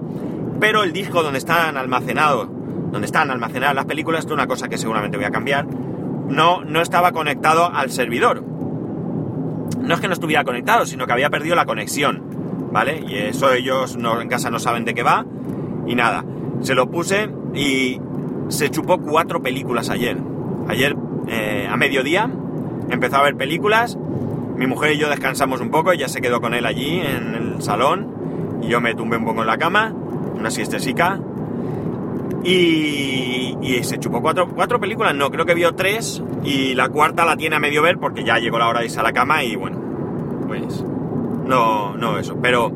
pero 0.59 0.83
el 0.83 0.93
disco 0.93 1.23
donde 1.23 1.39
están 1.39 1.77
almacenados, 1.77 2.49
donde 2.91 3.07
están 3.07 3.31
almacenadas 3.31 3.75
las 3.75 3.85
películas, 3.85 4.21
esto 4.21 4.33
es 4.33 4.39
una 4.39 4.47
cosa 4.47 4.69
que 4.69 4.79
seguramente 4.79 5.17
voy 5.17 5.27
a 5.27 5.31
cambiar, 5.31 5.67
no, 5.67 6.65
no 6.65 6.81
estaba 6.81 7.13
conectado 7.13 7.71
al 7.73 7.91
servidor. 7.91 8.43
No 9.81 9.95
es 9.95 10.01
que 10.01 10.09
no 10.09 10.15
estuviera 10.15 10.45
conectado, 10.45 10.87
sino 10.87 11.07
que 11.07 11.13
había 11.13 11.31
perdido 11.31 11.57
la 11.57 11.67
conexión, 11.67 12.30
¿vale? 12.71 13.03
Y 13.07 13.17
eso 13.17 13.53
ellos 13.53 13.97
no, 13.97 14.21
en 14.21 14.29
casa 14.29 14.51
no 14.51 14.59
saben 14.59 14.85
de 14.85 14.95
qué 14.95 15.03
va, 15.03 15.25
y 15.87 15.95
nada. 15.95 16.25
Se 16.61 16.75
lo 16.75 16.91
puse 16.91 17.29
y 17.55 18.01
se 18.49 18.71
chupó 18.71 18.99
cuatro 18.99 19.43
películas 19.43 19.91
ayer. 19.91 20.17
Ayer 20.69 20.97
eh, 21.29 21.69
a 21.71 21.77
mediodía, 21.77 22.31
empezó 22.91 23.17
a 23.17 23.23
ver 23.23 23.37
películas, 23.37 23.99
mi 24.57 24.67
mujer 24.67 24.93
y 24.93 24.99
yo 24.99 25.09
descansamos 25.09 25.61
un 25.61 25.71
poco, 25.71 25.93
ella 25.93 26.09
se 26.09 26.21
quedó 26.21 26.41
con 26.41 26.55
él 26.55 26.67
allí 26.67 27.01
en 27.01 27.35
el 27.35 27.63
salón, 27.63 28.61
y 28.63 28.69
yo 28.69 28.81
me 28.81 28.95
tumbé 28.95 29.17
un 29.17 29.25
poco 29.25 29.41
en 29.41 29.47
la 29.47 29.59
cama, 29.59 29.93
una 30.39 30.51
siestesica, 30.51 31.19
y, 32.45 33.57
y 33.61 33.85
se 33.85 33.99
chupó 33.99 34.21
cuatro, 34.23 34.49
cuatro 34.49 34.81
películas, 34.81 35.15
no, 35.15 35.31
creo 35.31 35.47
que 35.47 35.55
vio 35.55 35.75
tres, 35.75 36.23
y 36.45 36.75
la 36.75 36.89
cuarta 36.89 37.25
la 37.25 37.37
tiene 37.37 37.57
a 37.57 37.61
medio 37.61 37.83
ver 37.83 37.99
porque 37.99 38.25
ya 38.25 38.39
llegó 38.39 38.59
la 38.59 38.69
hora 38.69 38.81
de 38.81 38.87
irse 38.87 39.01
a 39.01 39.03
la 39.03 39.13
cama 39.13 39.45
y 39.45 39.57
bueno, 39.57 39.79
pues 40.47 40.85
no, 41.51 41.97
no 41.97 42.17
eso, 42.19 42.39
pero 42.41 42.73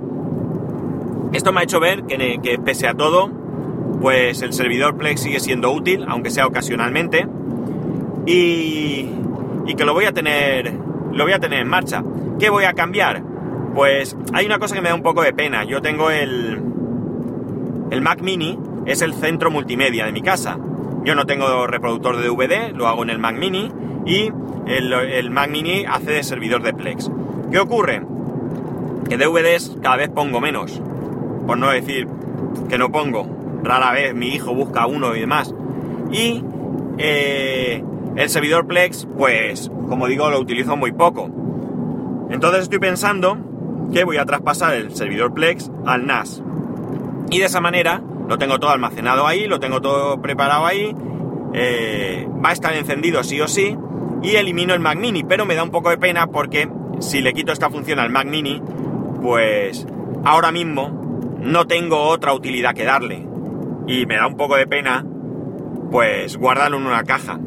esto 1.33 1.53
me 1.53 1.61
ha 1.61 1.63
hecho 1.63 1.79
ver 1.79 2.03
que, 2.05 2.59
pese 2.63 2.89
a 2.89 2.95
todo, 2.95 3.31
pues 4.01 4.43
el 4.43 4.53
servidor 4.53 4.97
Plex 4.97 5.21
sigue 5.21 5.39
siendo 5.39 5.71
útil, 5.71 6.05
aunque 6.09 6.31
sea 6.31 6.47
ocasionalmente, 6.47 7.27
y, 8.27 9.09
que 9.77 9.85
lo 9.85 9.95
voy 9.95 10.05
a 10.05 10.13
tener 10.13 10.73
lo 11.13 11.25
voy 11.25 11.33
a 11.33 11.39
tener 11.39 11.61
en 11.61 11.69
marcha. 11.69 12.03
¿Qué 12.41 12.51
voy 12.51 12.65
a 12.65 12.73
cambiar? 12.73 13.23
Pues 13.75 14.17
hay 14.33 14.47
una 14.47 14.59
cosa 14.59 14.75
que 14.75 14.81
me 14.81 14.89
da 14.89 14.95
un 14.95 15.03
poco 15.03 15.23
de 15.23 15.33
pena. 15.33 15.65
Yo 15.65 15.81
tengo 15.81 16.11
el 16.11 16.61
el 17.91 18.01
Mac 18.01 18.23
Mini, 18.23 18.59
es 18.87 19.03
el 19.03 19.15
centro 19.15 19.53
multimedia 19.53 20.05
de 20.05 20.13
mi 20.13 20.23
casa. 20.23 20.59
Yo 21.05 21.15
no 21.15 21.27
tengo 21.27 21.67
reproductor 21.69 22.17
de 22.17 22.27
DVD, 22.27 22.73
lo 22.75 22.89
hago 22.89 23.05
en 23.05 23.11
el 23.11 23.21
Mac 23.21 23.37
Mini 23.37 23.71
y 24.05 24.33
el, 24.67 24.93
el 24.93 25.31
Mac 25.31 25.51
Mini 25.51 25.85
hace 25.85 26.11
de 26.11 26.23
servidor 26.25 26.63
de 26.63 26.73
Plex. 26.73 27.11
¿Qué 27.51 27.59
ocurre? 27.61 28.14
Que 29.09 29.17
DVDs 29.17 29.77
cada 29.83 29.97
vez 29.97 30.09
pongo 30.09 30.41
menos. 30.41 30.81
Por 31.47 31.59
no 31.59 31.71
decir 31.71 32.09
que 32.69 32.79
no 32.79 32.91
pongo. 32.91 33.27
Rara 33.63 33.93
vez 33.93 34.15
mi 34.15 34.29
hijo 34.29 34.55
busca 34.55 34.87
uno 34.87 35.15
y 35.15 35.21
demás. 35.21 35.55
Y 36.13 36.43
eh, 36.99 37.83
el 38.17 38.31
servidor 38.31 38.67
Plex, 38.67 39.09
pues, 39.17 39.71
como 39.89 40.07
digo, 40.07 40.31
lo 40.31 40.39
utilizo 40.39 40.77
muy 40.77 40.93
poco. 40.93 41.31
Entonces 42.31 42.63
estoy 42.63 42.79
pensando 42.79 43.37
que 43.93 44.05
voy 44.05 44.17
a 44.17 44.25
traspasar 44.25 44.75
el 44.75 44.95
servidor 44.95 45.35
Plex 45.35 45.71
al 45.87 46.07
NAS. 46.07 46.43
Y 47.31 47.39
de 47.39 47.47
esa 47.47 47.61
manera 47.61 48.03
lo 48.29 48.39
tengo 48.39 48.59
todo 48.59 48.71
almacenado 48.71 49.27
ahí, 49.27 49.47
lo 49.47 49.61
tengo 49.61 49.81
todo 49.81 50.21
preparado 50.21 50.67
ahí, 50.67 50.95
eh, 51.53 52.29
va 52.45 52.51
a 52.51 52.53
estar 52.53 52.75
encendido 52.75 53.23
sí 53.23 53.41
o 53.41 53.49
sí, 53.49 53.77
y 54.23 54.37
elimino 54.37 54.75
el 54.75 54.81
Mac 54.81 54.99
Mini, 54.99 55.25
pero 55.25 55.45
me 55.45 55.55
da 55.55 55.63
un 55.63 55.71
poco 55.71 55.91
de 55.91 55.99
pena 55.99 56.27
porque 56.29 56.69
si 57.01 57.21
le 57.21 57.33
quito 57.35 57.53
esta 57.53 57.71
función 57.71 57.99
al 57.99 58.11
Mac 58.11 58.27
Mini, 58.27 58.63
pues 59.25 59.87
ahora 60.23 60.53
mismo 60.53 61.39
no 61.41 61.67
tengo 61.67 62.03
otra 62.03 62.35
utilidad 62.35 62.75
que 62.75 62.85
darle. 62.85 63.27
Y 63.87 64.05
me 64.05 64.17
da 64.17 64.27
un 64.27 64.37
poco 64.37 64.55
de 64.55 64.67
pena, 64.67 65.03
pues 65.91 66.37
guardarlo 66.37 66.77
en 66.77 66.87
una 66.87 67.05
caja. 67.05 67.41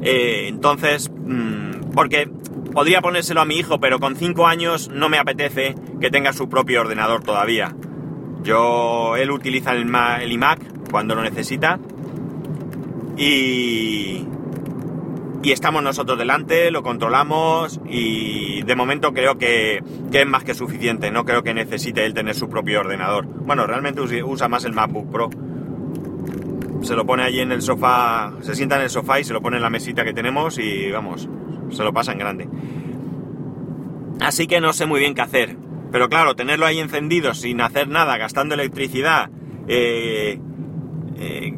Eh, 0.00 0.46
entonces, 0.46 1.10
mm, 1.10 1.90
porque 1.92 2.30
podría 2.72 3.00
ponérselo 3.00 3.40
a 3.40 3.46
mi 3.46 3.56
hijo, 3.56 3.80
pero 3.80 3.98
con 3.98 4.14
5 4.14 4.46
años 4.46 4.90
no 4.90 5.08
me 5.08 5.18
apetece 5.18 5.74
que 6.00 6.08
tenga 6.08 6.32
su 6.32 6.48
propio 6.48 6.82
ordenador 6.82 7.24
todavía. 7.24 7.74
Yo, 8.44 9.16
él 9.16 9.32
utiliza 9.32 9.72
el, 9.72 10.30
iMac 10.30 10.88
cuando 10.88 11.16
lo 11.16 11.22
necesita 11.22 11.80
y, 13.16 14.24
y 15.44 15.52
estamos 15.52 15.82
nosotros 15.82 16.18
delante, 16.18 16.70
lo 16.70 16.82
controlamos 16.82 17.80
y 17.86 18.62
de 18.62 18.74
momento 18.74 19.12
creo 19.12 19.36
que, 19.36 19.82
que, 20.10 20.22
es 20.22 20.26
más 20.26 20.42
que 20.42 20.54
suficiente, 20.54 21.10
no 21.10 21.24
creo 21.24 21.42
que 21.42 21.54
necesite 21.54 22.04
él 22.04 22.14
tener 22.14 22.34
su 22.34 22.48
propio 22.48 22.80
ordenador. 22.80 23.26
Bueno, 23.26 23.66
realmente 23.66 24.00
usa 24.00 24.48
más 24.48 24.64
el 24.64 24.72
MacBook 24.72 25.12
Pro 25.12 25.30
se 26.84 26.94
lo 26.94 27.06
pone 27.06 27.22
allí 27.22 27.40
en 27.40 27.50
el 27.50 27.62
sofá, 27.62 28.34
se 28.42 28.54
sienta 28.54 28.76
en 28.76 28.82
el 28.82 28.90
sofá 28.90 29.18
y 29.18 29.24
se 29.24 29.32
lo 29.32 29.40
pone 29.40 29.56
en 29.56 29.62
la 29.62 29.70
mesita 29.70 30.04
que 30.04 30.12
tenemos 30.12 30.58
y 30.58 30.90
vamos, 30.90 31.28
se 31.70 31.82
lo 31.82 31.92
pasa 31.92 32.12
en 32.12 32.18
grande. 32.18 32.48
Así 34.20 34.46
que 34.46 34.60
no 34.60 34.72
sé 34.72 34.86
muy 34.86 35.00
bien 35.00 35.14
qué 35.14 35.22
hacer. 35.22 35.56
Pero 35.90 36.08
claro, 36.08 36.34
tenerlo 36.34 36.66
ahí 36.66 36.80
encendido 36.80 37.34
sin 37.34 37.60
hacer 37.60 37.88
nada, 37.88 38.16
gastando 38.16 38.54
electricidad, 38.54 39.30
eh, 39.68 40.38
eh, 41.18 41.52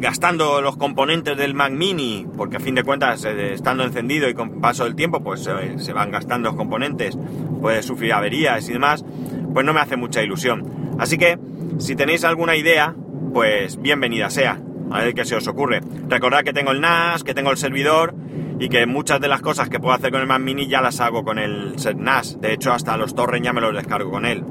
gastando 0.00 0.62
los 0.62 0.78
componentes 0.78 1.36
del 1.36 1.54
Mac 1.54 1.72
Mini, 1.72 2.26
porque 2.36 2.56
a 2.56 2.60
fin 2.60 2.74
de 2.74 2.82
cuentas, 2.82 3.22
eh, 3.26 3.52
estando 3.52 3.84
encendido 3.84 4.28
y 4.30 4.34
con 4.34 4.60
paso 4.60 4.84
del 4.84 4.96
tiempo, 4.96 5.22
pues 5.22 5.46
eh, 5.46 5.74
se 5.76 5.92
van 5.92 6.10
gastando 6.10 6.48
los 6.48 6.56
componentes, 6.56 7.18
puede 7.60 7.82
sufrir 7.82 8.14
averías 8.14 8.66
y 8.70 8.72
demás, 8.72 9.04
pues 9.52 9.66
no 9.66 9.74
me 9.74 9.80
hace 9.80 9.96
mucha 9.96 10.22
ilusión. 10.22 10.96
Así 10.98 11.18
que, 11.18 11.38
si 11.78 11.96
tenéis 11.96 12.24
alguna 12.24 12.56
idea, 12.56 12.94
pues 13.34 13.80
bienvenida 13.80 14.30
sea, 14.30 14.58
a 14.90 15.04
ver 15.04 15.12
qué 15.12 15.26
se 15.26 15.36
os 15.36 15.46
ocurre. 15.46 15.80
Recordad 16.08 16.44
que 16.44 16.54
tengo 16.54 16.70
el 16.70 16.80
NAS, 16.80 17.22
que 17.22 17.34
tengo 17.34 17.50
el 17.50 17.58
servidor 17.58 18.14
y 18.58 18.70
que 18.70 18.86
muchas 18.86 19.20
de 19.20 19.28
las 19.28 19.42
cosas 19.42 19.68
que 19.68 19.80
puedo 19.80 19.94
hacer 19.94 20.10
con 20.10 20.22
el 20.22 20.26
Mac 20.26 20.40
Mini 20.40 20.66
ya 20.66 20.80
las 20.80 21.00
hago 21.00 21.24
con 21.24 21.38
el 21.38 21.76
NAS. 21.96 22.40
De 22.40 22.54
hecho, 22.54 22.72
hasta 22.72 22.96
los 22.96 23.14
torrents 23.14 23.44
ya 23.44 23.52
me 23.52 23.60
los 23.60 23.74
descargo 23.74 24.10
con 24.10 24.24
él. 24.24 24.42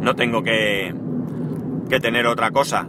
No 0.00 0.16
tengo 0.16 0.42
que, 0.42 0.92
que 1.88 2.00
tener 2.00 2.26
otra 2.26 2.50
cosa. 2.50 2.88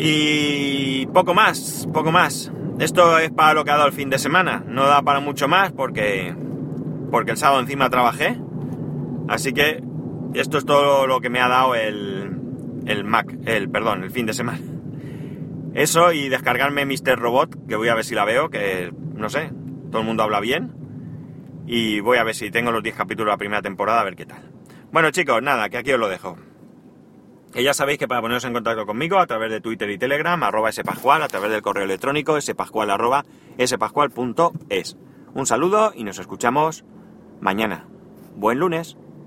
Y 0.00 1.06
poco 1.06 1.34
más, 1.34 1.88
poco 1.92 2.12
más. 2.12 2.52
Esto 2.78 3.18
es 3.18 3.32
para 3.32 3.54
lo 3.54 3.64
que 3.64 3.72
ha 3.72 3.76
dado 3.76 3.88
el 3.88 3.92
fin 3.92 4.10
de 4.10 4.18
semana. 4.18 4.62
No 4.64 4.86
da 4.86 5.02
para 5.02 5.18
mucho 5.18 5.48
más 5.48 5.72
porque, 5.72 6.34
porque 7.10 7.32
el 7.32 7.36
sábado 7.36 7.60
encima 7.60 7.90
trabajé. 7.90 8.38
Así 9.28 9.52
que 9.52 9.82
esto 10.34 10.58
es 10.58 10.64
todo 10.64 11.08
lo 11.08 11.20
que 11.20 11.30
me 11.30 11.40
ha 11.40 11.48
dado 11.48 11.74
el, 11.74 12.30
el 12.86 13.04
Mac, 13.04 13.36
el, 13.44 13.68
perdón, 13.70 14.04
el 14.04 14.12
fin 14.12 14.26
de 14.26 14.34
semana. 14.34 14.60
Eso 15.74 16.12
y 16.12 16.28
descargarme 16.28 16.86
Mr. 16.86 17.18
Robot, 17.18 17.66
que 17.66 17.74
voy 17.74 17.88
a 17.88 17.94
ver 17.94 18.04
si 18.04 18.14
la 18.14 18.24
veo, 18.24 18.50
que 18.50 18.92
no 19.14 19.28
sé, 19.28 19.50
todo 19.90 20.00
el 20.00 20.06
mundo 20.06 20.22
habla 20.22 20.38
bien. 20.38 20.72
Y 21.66 22.00
voy 22.00 22.18
a 22.18 22.24
ver 22.24 22.36
si 22.36 22.50
tengo 22.52 22.70
los 22.70 22.84
10 22.84 22.94
capítulos 22.94 23.26
de 23.26 23.32
la 23.32 23.38
primera 23.38 23.62
temporada, 23.62 24.00
a 24.00 24.04
ver 24.04 24.14
qué 24.14 24.26
tal. 24.26 24.42
Bueno 24.92 25.10
chicos, 25.10 25.42
nada, 25.42 25.68
que 25.68 25.78
aquí 25.78 25.92
os 25.92 25.98
lo 25.98 26.08
dejo. 26.08 26.36
Ya 27.54 27.74
sabéis 27.74 27.98
que 27.98 28.06
para 28.06 28.20
poneros 28.20 28.44
en 28.44 28.52
contacto 28.52 28.86
conmigo 28.86 29.18
a 29.18 29.26
través 29.26 29.50
de 29.50 29.60
Twitter 29.60 29.90
y 29.90 29.98
Telegram, 29.98 30.40
arroba 30.42 30.70
spascual, 30.70 31.22
a 31.22 31.28
través 31.28 31.50
del 31.50 31.62
correo 31.62 31.84
electrónico 31.84 32.40
spascual 32.40 32.90
arroba 32.90 33.24
spascual.es. 33.58 34.96
Un 35.34 35.46
saludo 35.46 35.92
y 35.94 36.04
nos 36.04 36.18
escuchamos 36.18 36.84
mañana. 37.40 37.86
Buen 38.36 38.58
lunes. 38.58 38.96